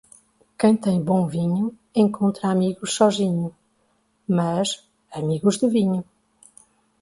Quem 0.57 0.75
tem 0.75 0.99
bom 0.99 1.27
vinho 1.27 1.77
encontra 1.93 2.49
amigos 2.49 2.91
sozinho, 2.93 3.55
mas 4.27 4.89
amigos 5.11 5.59
de 5.59 5.67
vinho. 5.69 6.03